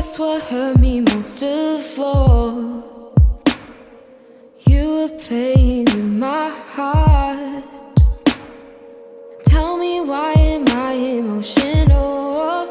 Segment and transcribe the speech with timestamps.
[0.00, 3.12] guess what hurt me most of all?
[4.66, 7.64] You were playing with my heart.
[9.44, 12.68] Tell me why am I emotional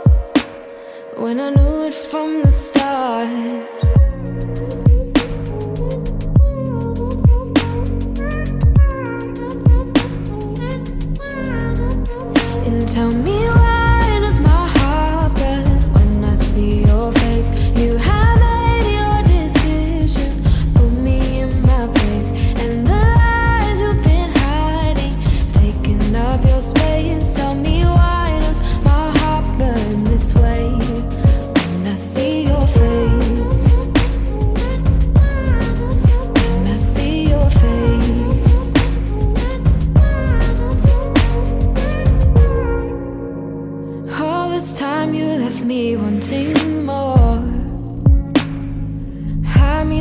[1.18, 3.70] when I knew it from the start?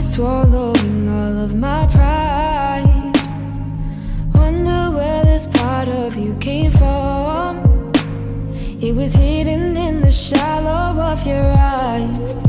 [0.08, 3.12] Swallowing all of my pride.
[4.34, 7.92] Wonder where this part of you came from.
[8.80, 12.47] It was hidden in the shallow of your eyes.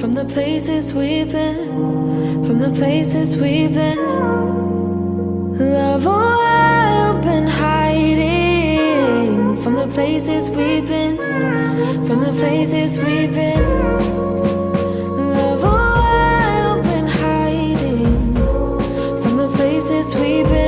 [0.00, 3.98] From the places we've been, from the places we've been.
[5.58, 8.76] Love, why I've been hiding
[9.60, 11.16] from the places we've been,
[12.06, 13.64] from the places we've been.
[15.34, 18.36] Love, why I've been hiding
[19.20, 20.67] from the places we've been.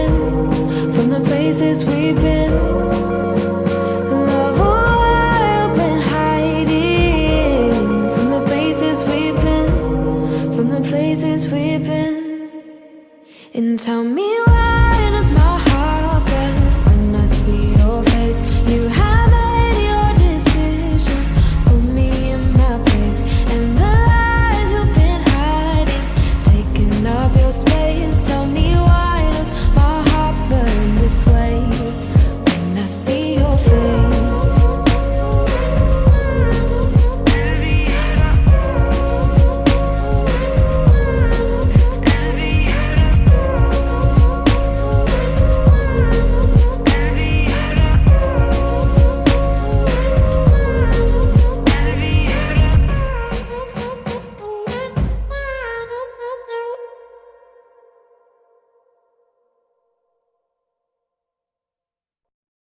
[13.54, 15.59] and tell me why does my